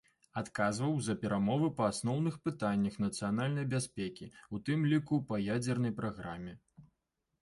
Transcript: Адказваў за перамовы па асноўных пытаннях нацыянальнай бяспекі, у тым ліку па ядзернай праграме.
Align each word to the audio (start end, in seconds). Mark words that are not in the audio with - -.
Адказваў 0.39 0.93
за 1.07 1.13
перамовы 1.23 1.67
па 1.81 1.89
асноўных 1.93 2.39
пытаннях 2.49 2.97
нацыянальнай 3.05 3.69
бяспекі, 3.77 4.31
у 4.57 4.63
тым 4.71 4.79
ліку 4.95 5.15
па 5.29 5.35
ядзернай 5.55 5.93
праграме. 6.01 6.53